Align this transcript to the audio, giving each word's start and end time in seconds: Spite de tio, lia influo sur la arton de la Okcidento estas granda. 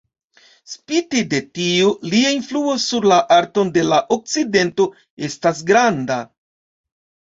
Spite 0.75 1.19
de 1.33 1.41
tio, 1.57 1.91
lia 2.13 2.31
influo 2.37 2.73
sur 2.85 3.05
la 3.13 3.19
arton 3.37 3.69
de 3.77 3.85
la 3.93 4.01
Okcidento 4.19 4.89
estas 5.29 5.63
granda. 5.69 6.19